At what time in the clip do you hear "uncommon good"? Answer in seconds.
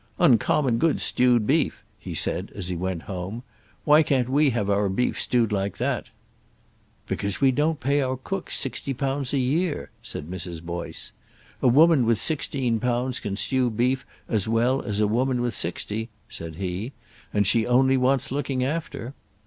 0.17-0.99